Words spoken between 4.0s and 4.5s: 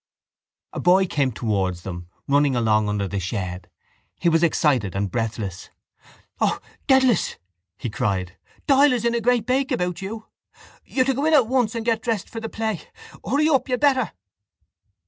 He was